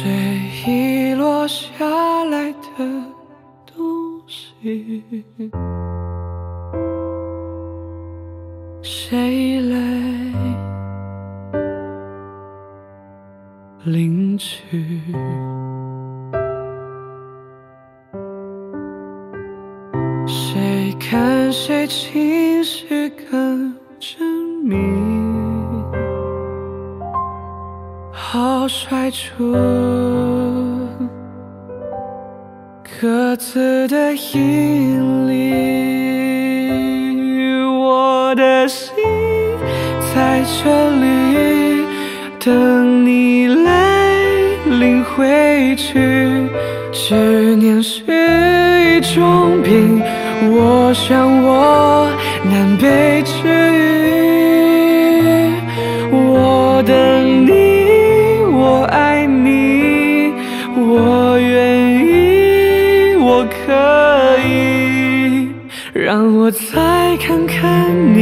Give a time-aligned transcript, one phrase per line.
[0.00, 1.84] 谁遗落下
[2.26, 2.78] 来的
[3.66, 5.24] 东西？
[8.80, 9.76] 谁来
[13.86, 15.00] 领取？
[20.28, 24.47] 谁看谁情绪更真
[28.58, 28.60] 密？
[28.60, 29.54] 好甩出
[33.00, 35.54] 各自的引力，
[37.70, 38.92] 我的心
[40.12, 41.86] 在这里
[42.44, 44.10] 等你来
[44.64, 46.48] 领回去。
[46.90, 47.14] 执
[47.54, 50.02] 念是一种病，
[50.50, 52.10] 我想我
[52.42, 54.07] 难被治愈。
[63.38, 63.72] 我可
[64.42, 65.48] 以，
[65.92, 68.17] 让我再看看你。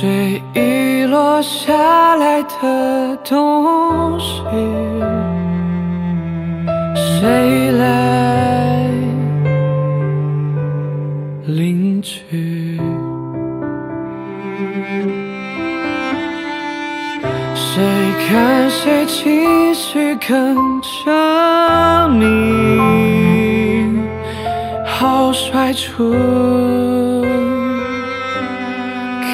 [0.00, 4.40] 谁遗落下来的东西？
[6.96, 8.88] 谁来
[11.44, 12.80] 领取？
[17.54, 17.84] 谁
[18.26, 22.24] 看谁情绪更缜密？
[24.86, 26.14] 好甩出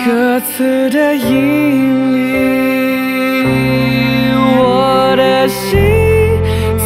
[0.06, 2.16] 各自的引力，
[4.56, 5.80] 我的心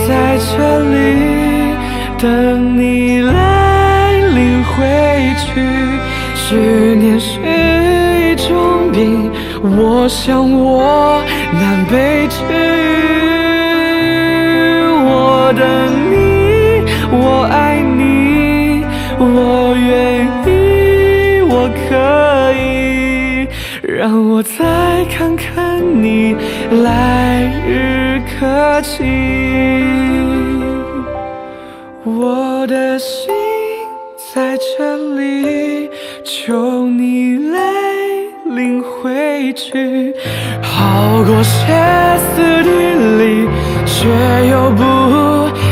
[0.08, 0.53] 在这
[0.88, 0.97] 里
[2.19, 3.32] 等你来
[4.34, 4.72] 领回
[5.36, 5.60] 去。
[6.34, 7.38] 执念是
[8.22, 9.31] 一种病，
[9.62, 12.48] 我想我难被治愈。
[15.04, 15.62] 我等
[16.10, 16.14] 你，
[17.12, 18.82] 我爱你，
[19.19, 20.48] 我愿意，
[21.50, 21.91] 我可
[22.54, 22.80] 以，
[24.00, 26.34] 让我再看看你
[26.83, 29.05] 来日可期。
[32.03, 33.31] 我的心
[34.33, 35.91] 在这里，
[36.25, 37.61] 求你来
[38.47, 40.15] 领回去，
[40.62, 41.67] 好过歇
[42.17, 42.71] 斯底
[43.19, 43.47] 里，
[43.84, 44.09] 却
[44.49, 44.82] 又不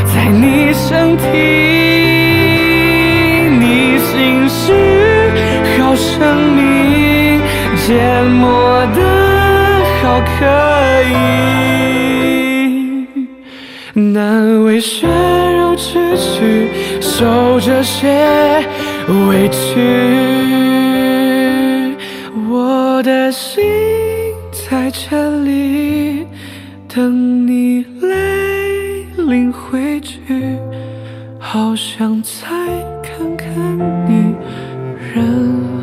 [0.05, 1.25] 在你身体。
[3.59, 4.75] 你心事
[5.81, 6.61] 好神秘，
[7.89, 9.01] 缄默的
[10.03, 10.45] 好可
[11.09, 11.11] 以。
[14.13, 16.69] 难为血肉之躯，
[17.01, 18.63] 受这些
[19.31, 19.81] 委屈。
[22.51, 23.65] 我的心
[24.53, 26.27] 在这里
[26.95, 28.11] 等你来
[29.17, 30.19] 领回去，
[31.39, 32.47] 好想再
[33.03, 33.49] 看看
[34.07, 34.35] 你
[35.15, 35.78] 人。